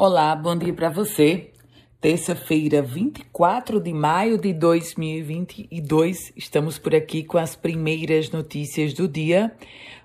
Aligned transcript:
Olá, 0.00 0.32
bom 0.36 0.54
dia 0.54 0.72
para 0.72 0.88
você. 0.90 1.50
Terça-feira, 2.00 2.80
24 2.80 3.80
de 3.80 3.92
maio 3.92 4.38
de 4.38 4.52
2022, 4.52 6.32
estamos 6.36 6.78
por 6.78 6.94
aqui 6.94 7.24
com 7.24 7.36
as 7.36 7.56
primeiras 7.56 8.30
notícias 8.30 8.94
do 8.94 9.08
dia. 9.08 9.50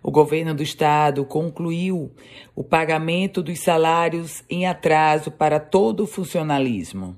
O 0.01 0.09
governo 0.09 0.55
do 0.55 0.63
estado 0.63 1.23
concluiu 1.23 2.09
o 2.55 2.63
pagamento 2.63 3.43
dos 3.43 3.59
salários 3.59 4.43
em 4.49 4.65
atraso 4.65 5.29
para 5.29 5.59
todo 5.59 6.05
o 6.05 6.07
funcionalismo. 6.07 7.15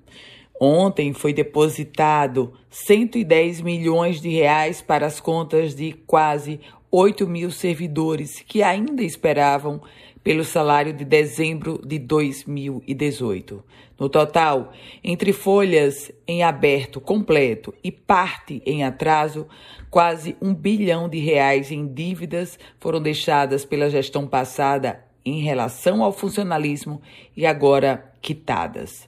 Ontem 0.60 1.14
foi 1.14 1.32
depositado 1.32 2.52
110 2.70 3.62
milhões 3.62 4.20
de 4.20 4.32
reais 4.32 4.82
para 4.82 5.06
as 5.06 5.22
contas 5.22 5.74
de 5.74 5.94
quase 6.06 6.60
8 6.92 7.26
mil 7.26 7.52
servidores 7.52 8.44
que 8.46 8.62
ainda 8.62 9.02
esperavam 9.02 9.82
pelo 10.26 10.44
salário 10.44 10.92
de 10.92 11.06
dezembro 11.06 11.80
de 11.86 12.00
2018. 12.00 13.64
No 14.00 14.10
total, 14.10 14.74
entre 15.04 15.32
folhas 15.32 16.12
em 16.28 16.42
aberto 16.42 17.00
completo 17.00 17.72
e 17.84 17.92
parte 17.92 18.60
em 18.66 18.84
atraso, 18.84 19.48
quase 19.88 20.36
um 20.42 20.52
bilhão 20.52 21.08
de 21.08 21.20
reais 21.20 21.72
em 21.72 21.88
dívidas 21.88 22.58
foram 22.80 23.00
deixadas 23.00 23.66
pela 23.66 23.88
gestão 23.88 24.26
passada 24.26 25.06
em 25.24 25.42
relação 25.42 26.04
ao 26.04 26.12
funcionalismo 26.12 27.04
e 27.38 27.46
agora 27.46 28.12
quitadas. 28.20 29.08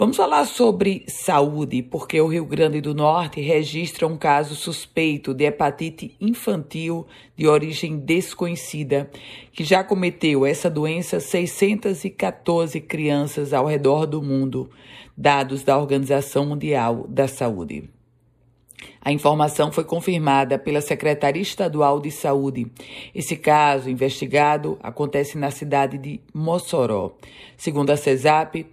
Vamos 0.00 0.16
falar 0.16 0.46
sobre 0.46 1.04
saúde, 1.08 1.82
porque 1.82 2.18
o 2.18 2.26
Rio 2.26 2.46
Grande 2.46 2.80
do 2.80 2.94
Norte 2.94 3.38
registra 3.42 4.06
um 4.06 4.16
caso 4.16 4.54
suspeito 4.54 5.34
de 5.34 5.44
hepatite 5.44 6.16
infantil 6.18 7.06
de 7.36 7.46
origem 7.46 7.98
desconhecida, 7.98 9.10
que 9.52 9.62
já 9.62 9.84
cometeu 9.84 10.46
essa 10.46 10.70
doença 10.70 11.20
614 11.20 12.80
crianças 12.80 13.52
ao 13.52 13.66
redor 13.66 14.06
do 14.06 14.22
mundo, 14.22 14.70
dados 15.14 15.62
da 15.62 15.76
Organização 15.76 16.46
Mundial 16.46 17.04
da 17.06 17.28
Saúde. 17.28 17.90
A 19.02 19.10
informação 19.12 19.72
foi 19.72 19.84
confirmada 19.84 20.58
pela 20.58 20.80
Secretaria 20.80 21.40
Estadual 21.40 22.00
de 22.00 22.10
Saúde. 22.10 22.70
Esse 23.14 23.36
caso 23.36 23.88
investigado 23.88 24.78
acontece 24.82 25.38
na 25.38 25.50
cidade 25.50 25.96
de 25.96 26.20
Mossoró. 26.34 27.12
Segundo 27.56 27.90
a 27.90 27.96
CESAP, 27.96 28.66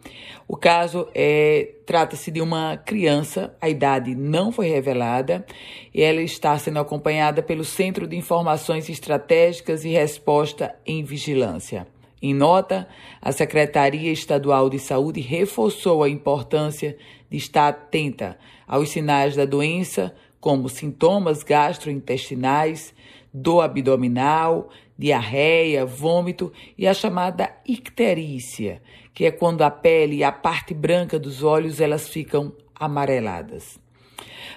o 0.48 0.58
caso 0.58 1.08
é, 1.16 1.76
trata-se 1.86 2.30
de 2.30 2.42
uma 2.42 2.78
criança, 2.78 3.56
a 3.62 3.70
idade 3.70 4.16
não 4.16 4.52
foi 4.52 4.68
revelada, 4.68 5.46
e 5.94 6.02
ela 6.02 6.22
está 6.22 6.58
sendo 6.58 6.80
acompanhada 6.80 7.42
pelo 7.42 7.64
Centro 7.64 8.06
de 8.06 8.16
Informações 8.16 8.90
Estratégicas 8.90 9.86
e 9.86 9.90
Resposta 9.90 10.76
em 10.86 11.04
Vigilância. 11.04 11.88
Em 12.22 12.34
nota, 12.34 12.88
a 13.22 13.32
Secretaria 13.32 14.12
Estadual 14.12 14.70
de 14.70 14.80
Saúde 14.80 15.22
reforçou 15.22 16.04
a 16.04 16.10
importância 16.10 16.98
de 17.30 17.38
estar 17.38 17.68
atenta 17.68 18.38
aos 18.68 18.90
sinais 18.90 19.36
da 19.36 19.46
doença, 19.46 20.16
como 20.40 20.70
sintomas 20.70 21.44
gastrointestinais, 21.44 22.94
dor 23.32 23.62
abdominal, 23.62 24.70
diarreia, 24.98 25.86
vômito 25.86 26.52
e 26.78 26.88
a 26.88 26.94
chamada 26.94 27.56
icterícia, 27.68 28.82
que 29.14 29.26
é 29.26 29.32
quando 29.32 29.62
a 29.62 29.70
pele 29.70 30.18
e 30.18 30.23
a 30.23 30.32
parte 30.32 30.73
branca 30.73 31.20
dos 31.20 31.44
olhos 31.44 31.80
elas 31.80 32.10
ficam 32.10 32.52
amareladas. 32.73 33.80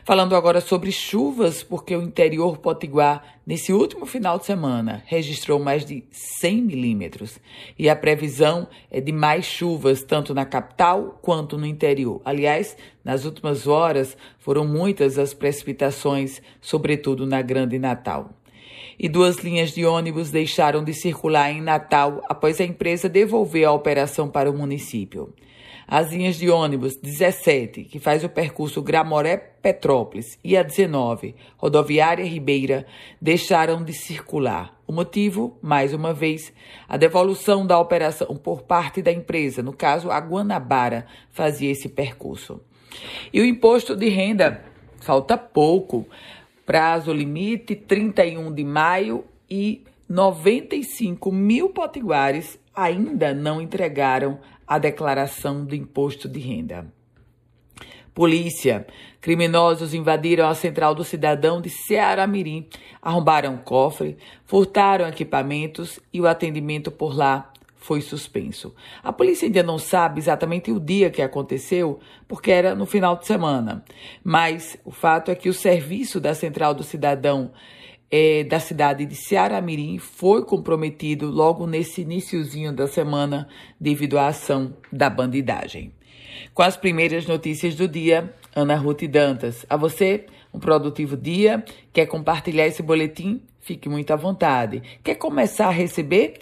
Falando 0.05 0.35
agora 0.35 0.61
sobre 0.61 0.91
chuvas, 0.91 1.63
porque 1.63 1.95
o 1.95 2.03
interior 2.03 2.57
potiguar, 2.59 3.39
nesse 3.47 3.73
último 3.73 4.07
final 4.07 4.39
de 4.39 4.47
semana, 4.47 5.03
registrou 5.07 5.59
mais 5.59 5.85
de 5.85 6.05
100 6.11 6.63
milímetros. 6.63 7.39
E 7.79 7.89
a 7.89 7.95
previsão 7.95 8.67
é 8.91 9.01
de 9.01 9.13
mais 9.13 9.45
chuvas, 9.45 10.03
tanto 10.03 10.35
na 10.35 10.47
capital 10.47 11.19
quanto 11.21 11.59
no 11.59 11.67
interior. 11.67 12.21
Aliás, 12.25 12.77
nas 13.05 13.25
últimas 13.25 13.67
horas, 13.67 14.17
foram 14.39 14.67
muitas 14.67 15.19
as 15.19 15.35
precipitações, 15.35 16.41
sobretudo 16.61 17.27
na 17.27 17.43
Grande 17.43 17.79
Natal 17.79 18.40
e 19.03 19.09
duas 19.09 19.39
linhas 19.39 19.73
de 19.73 19.87
ônibus 19.87 20.31
deixaram 20.31 20.85
de 20.85 20.93
circular 20.93 21.51
em 21.51 21.63
Natal 21.63 22.21
após 22.29 22.61
a 22.61 22.65
empresa 22.65 23.09
devolver 23.09 23.67
a 23.67 23.73
operação 23.73 24.29
para 24.29 24.51
o 24.51 24.55
município. 24.55 25.33
As 25.89 26.13
linhas 26.13 26.37
de 26.37 26.51
ônibus 26.51 26.97
17, 26.97 27.85
que 27.85 27.99
faz 27.99 28.23
o 28.23 28.29
percurso 28.29 28.83
Gramoré-Petrópolis, 28.83 30.39
e 30.45 30.55
a 30.55 30.63
19, 30.63 31.35
rodoviária 31.57 32.27
Ribeira, 32.27 32.87
deixaram 33.19 33.83
de 33.83 33.95
circular. 33.95 34.79
O 34.87 34.93
motivo, 34.93 35.57
mais 35.63 35.95
uma 35.95 36.13
vez, 36.13 36.53
a 36.87 36.99
devolução 36.99 37.67
da 37.67 37.81
operação 37.81 38.37
por 38.37 38.63
parte 38.63 39.01
da 39.01 39.11
empresa, 39.11 39.63
no 39.63 39.73
caso 39.73 40.11
a 40.11 40.19
Guanabara, 40.19 41.07
fazia 41.31 41.71
esse 41.71 41.89
percurso. 41.89 42.61
E 43.33 43.41
o 43.41 43.47
imposto 43.47 43.97
de 43.97 44.11
renda, 44.11 44.63
falta 45.01 45.39
pouco. 45.39 46.07
Prazo 46.71 47.13
limite 47.13 47.75
31 47.75 48.55
de 48.55 48.63
maio 48.63 49.25
e 49.51 49.83
95 50.09 51.33
mil 51.33 51.71
potiguares 51.71 52.61
ainda 52.73 53.35
não 53.35 53.61
entregaram 53.61 54.39
a 54.65 54.79
declaração 54.79 55.65
do 55.65 55.75
imposto 55.75 56.29
de 56.29 56.39
renda. 56.39 56.87
Polícia. 58.15 58.87
Criminosos 59.21 59.95
invadiram 59.95 60.47
a 60.47 60.55
central 60.55 60.95
do 60.95 61.03
cidadão 61.03 61.61
de 61.61 61.71
Ceará 61.71 62.25
Mirim, 62.25 62.69
arrombaram 63.03 63.55
um 63.55 63.59
cofre, 63.59 64.17
furtaram 64.45 65.09
equipamentos 65.09 65.99
e 66.13 66.21
o 66.21 66.29
atendimento 66.29 66.93
por 66.93 67.17
lá 67.17 67.50
foi 67.81 68.01
suspenso. 68.03 68.75
A 69.03 69.13
polícia 69.13 69.47
ainda 69.47 69.63
não 69.63 69.79
sabe 69.79 70.21
exatamente 70.21 70.71
o 70.71 70.79
dia 70.79 71.11
que 71.11 71.23
aconteceu, 71.23 71.99
porque 72.29 72.51
era 72.51 72.75
no 72.75 72.87
final 72.87 73.17
de 73.17 73.27
semana. 73.27 73.83
Mas 74.23 74.79
o 74.85 74.93
fato 74.93 75.31
é 75.31 75.35
que 75.35 75.49
o 75.49 75.55
serviço 75.55 76.21
da 76.21 76.35
central 76.35 76.75
do 76.75 76.85
cidadão 76.85 77.51
é, 78.11 78.45
da 78.45 78.61
cidade 78.61 79.07
de 79.07 79.15
Ceará-Mirim 79.15 79.99
foi 79.99 80.45
comprometido 80.45 81.31
logo 81.31 81.67
nesse 81.67 82.03
iníciozinho 82.03 82.73
da 82.73 82.87
semana 82.87 83.49
devido 83.81 84.19
à 84.19 84.27
ação 84.27 84.75
da 84.93 85.09
bandidagem. 85.09 85.93
Com 86.53 86.63
as 86.63 86.77
primeiras 86.77 87.27
notícias 87.27 87.75
do 87.75 87.89
dia, 87.89 88.35
Ana 88.55 88.75
Ruth 88.75 89.05
Dantas. 89.05 89.65
A 89.71 89.77
você, 89.77 90.27
um 90.53 90.59
produtivo 90.59 91.17
dia. 91.17 91.65
Quer 91.93 92.07
compartilhar 92.07 92.67
esse 92.67 92.83
boletim? 92.83 93.41
Fique 93.61 93.89
muito 93.89 94.11
à 94.13 94.17
vontade. 94.17 94.83
Quer 95.03 95.15
começar 95.15 95.69
a 95.69 95.71
receber? 95.71 96.35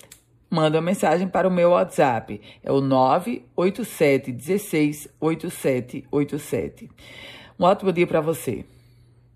Manda 0.51 0.79
uma 0.79 0.83
mensagem 0.85 1.29
para 1.29 1.47
o 1.47 1.51
meu 1.51 1.71
WhatsApp. 1.71 2.41
É 2.63 2.73
o 2.73 2.81
987 2.81 4.33
16 4.33 5.09
8787. 5.21 6.91
Um 7.59 7.65
ótimo 7.65 7.93
dia 7.93 8.07
para 8.07 8.21
você. 8.21 8.65